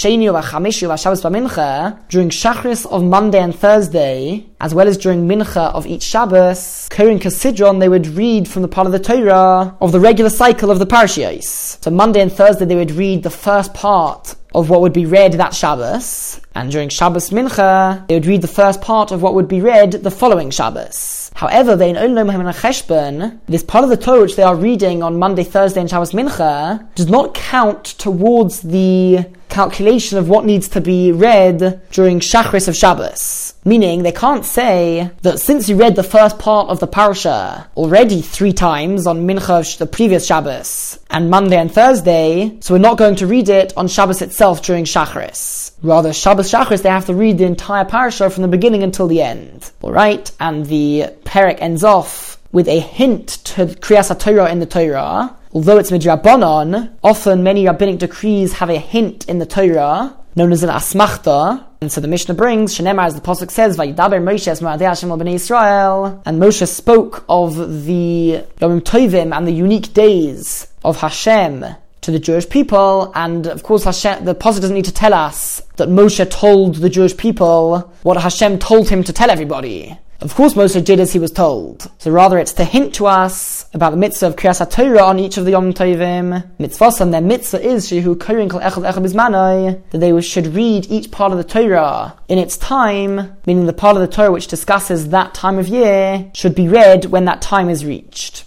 Shachris 2.31 2.87
of 2.87 3.03
Monday 3.03 3.41
and 3.41 3.57
Thursday, 3.57 4.47
as 4.61 4.73
well 4.73 4.87
as 4.87 4.97
during 4.99 5.27
Mincha 5.27 5.75
of 5.75 5.85
each 5.85 6.05
Shabbos, 6.05 6.89
Kohen 6.93 7.19
Kasidron, 7.19 7.81
they 7.81 7.89
would 7.89 8.07
read 8.07 8.47
from 8.47 8.63
the 8.63 8.69
part 8.69 8.87
of 8.87 8.93
the 8.93 9.01
Torah 9.01 9.77
of 9.81 9.91
the 9.91 9.99
regular 9.99 10.31
cycle 10.31 10.71
of 10.71 10.79
the 10.79 10.87
Parashiyos. 10.87 11.83
So 11.83 11.91
Monday 11.91 12.21
and 12.21 12.33
Thursday 12.33 12.67
they 12.67 12.77
would 12.77 12.93
read 12.93 13.25
the 13.25 13.31
first 13.31 13.75
part 13.75 14.37
of 14.55 14.71
what 14.71 14.81
would 14.81 14.93
be 14.93 15.07
read 15.07 15.33
that 15.35 15.55
Shabbos, 15.55 16.41
and 16.55 16.71
during 16.71 16.89
Shabbos 16.89 17.31
Mincha, 17.31 18.07
they 18.07 18.15
would 18.15 18.27
read 18.27 18.43
the 18.43 18.49
first 18.49 18.81
part 18.81 19.11
of 19.11 19.23
what 19.23 19.35
would 19.35 19.49
be 19.49 19.61
read 19.61 19.93
the 19.93 20.11
following 20.11 20.51
Shabbos. 20.51 21.31
However, 21.35 21.75
they 21.75 21.91
in 21.91 21.97
Olam 21.97 22.31
Cheshbon, 22.55 23.41
this 23.47 23.65
part 23.65 23.83
of 23.83 23.91
the 23.91 23.97
Torah 23.97 24.23
which 24.23 24.37
they 24.37 24.43
are 24.45 24.55
reading 24.55 25.03
on 25.03 25.19
Monday, 25.19 25.43
Thursday, 25.43 25.81
and 25.81 25.91
Shabbos 25.91 26.13
Mincha, 26.13 26.87
does 26.95 27.09
not 27.09 27.35
count 27.35 27.85
towards 27.85 28.61
the 28.61 29.27
calculation 29.49 30.19
of 30.19 30.29
what 30.29 30.45
needs 30.45 30.69
to 30.69 30.81
be 30.81 31.13
read 31.13 31.81
during 31.91 32.21
Shachris 32.21 32.69
of 32.69 32.77
Shabbos. 32.77 33.55
Meaning, 33.65 34.03
they 34.03 34.13
can't 34.13 34.45
say 34.45 35.11
that 35.23 35.41
since 35.41 35.69
you 35.69 35.77
read 35.77 35.97
the 35.97 36.03
first 36.03 36.39
part 36.39 36.69
of 36.69 36.81
the 36.81 36.87
parasha 36.87 37.69
already 37.77 38.21
three 38.21 38.53
times 38.53 39.07
on 39.07 39.27
Mincha, 39.27 39.79
the 39.79 39.87
previous 39.87 40.27
Shabbos, 40.27 40.99
and 41.11 41.31
Monday 41.31 41.57
and 41.57 41.73
Thursday, 41.73 42.59
so 42.61 42.75
we're 42.75 42.79
not 42.79 42.99
going 42.99 43.17
to 43.17 43.27
read 43.27 43.49
it 43.49 43.73
on 43.77 43.89
Shabbos 43.89 44.21
itself 44.21 44.63
during 44.63 44.85
Shachris. 44.85 45.73
Rather, 45.83 46.13
Shabbos 46.13 46.51
Shachris, 46.51 46.83
they 46.83 46.89
have 46.89 47.07
to 47.07 47.15
read 47.15 47.39
the 47.39 47.45
entire 47.45 47.85
parasha 47.85 48.31
from 48.31 48.43
the 48.43 48.49
beginning 48.49 48.83
until 48.83 49.07
the 49.07 49.23
end. 49.23 49.71
Alright? 49.83 50.31
And 50.41 50.67
the 50.67 51.13
Perek 51.25 51.59
ends 51.61 51.85
off 51.85 52.39
with 52.53 52.69
a 52.69 52.79
hint 52.79 53.29
to 53.45 53.67
Kriyas 53.67 54.17
Torah 54.19 54.51
in 54.51 54.61
the 54.61 54.67
Torah, 54.67 55.35
although 55.55 55.79
it's 55.79 55.91
midrabanon, 55.91 56.91
often 57.03 57.43
many 57.43 57.65
rabbinic 57.65 57.99
decrees 57.99 58.55
have 58.55 58.69
a 58.69 58.79
hint 58.79 59.27
in 59.29 59.39
the 59.39 59.47
Torah, 59.47 60.17
known 60.37 60.53
as 60.53 60.63
an 60.63 60.71
asmachta. 60.71 61.65
And 61.81 61.93
so 61.93 62.01
the 62.01 62.09
Mishnah 62.09 62.35
brings, 62.35 62.75
Shenemar, 62.77 63.07
as 63.07 63.15
the 63.15 63.21
Pasuk 63.21 63.51
says, 63.51 63.77
Vayidaber 63.77 64.23
Moshe 64.23 64.49
es 64.49 64.61
Hashem 64.61 65.11
al 65.11 65.27
Israel. 65.29 66.23
And 66.27 66.41
Moshe 66.41 66.67
spoke 66.67 67.25
of 67.29 67.85
the 67.85 68.43
Yom 68.61 68.81
Tovim 68.81 69.37
and 69.37 69.47
the 69.47 69.53
unique 69.53 69.95
days 69.95 70.67
of 70.85 70.97
Hashem 70.97 71.65
to 72.01 72.11
the 72.11 72.19
Jewish 72.19 72.49
people, 72.51 73.11
and 73.15 73.47
of 73.47 73.63
course 73.63 73.85
Hashem, 73.85 74.27
the 74.27 74.35
Pasuk 74.35 74.61
doesn't 74.61 74.75
need 74.75 74.85
to 74.85 74.93
tell 74.93 75.15
us 75.15 75.63
that 75.77 75.89
Moshe 75.89 76.29
told 76.31 76.77
the 76.77 76.91
Jewish 76.91 77.17
people 77.17 77.93
what 78.03 78.21
Hashem 78.21 78.59
told 78.59 78.91
him 78.91 79.03
to 79.05 79.13
tell 79.13 79.31
everybody. 79.31 79.99
Of 80.21 80.35
course, 80.35 80.55
Moshe 80.55 80.83
did 80.85 81.01
as 81.01 81.13
he 81.13 81.19
was 81.19 81.33
told. 81.33 81.91
So 81.99 82.11
rather, 82.11 82.39
it's 82.39 82.53
to 82.55 82.65
hint 82.65 82.95
to 82.95 83.07
us 83.07 83.67
about 83.75 83.91
the 83.91 83.97
mitzvah 83.97 84.29
of 84.29 84.37
Kriyas 84.37 84.71
Torah 84.71 85.05
on 85.05 85.19
each 85.19 85.37
of 85.37 85.45
the 85.45 85.51
Yom 85.51 85.73
Tovim. 85.73 86.45
Mitzvah, 86.59 86.93
and 87.01 87.13
their 87.13 87.21
mitzvah 87.21 87.61
is 87.61 87.91
shehu 87.91 88.15
korin 88.15 88.49
kol 88.49 88.61
echad 88.61 88.91
echad 88.91 89.05
bizmanoi, 89.05 89.83
that 89.91 89.99
they 89.99 90.19
should 90.21 90.55
read 90.55 90.87
each 90.91 91.11
part 91.11 91.33
of 91.33 91.39
the 91.39 91.45
Torah 91.45 92.17
in 92.29 92.39
its 92.39 92.57
time, 92.57 93.37
meaning 93.47 93.67
the 93.67 93.73
part 93.73 93.97
of 93.97 94.03
the 94.03 94.09
Torah 94.09 94.33
which 94.33 94.47
discusses 94.47 95.09
that 95.09 95.35
time 95.35 95.59
of 95.59 95.69
year 95.69 96.31
should 96.35 96.55
be 96.55 96.69
read 96.69 97.07
when 97.07 97.25
that 97.25 97.43
time 97.43 97.69
is 97.69 97.85
reached. 97.85 98.45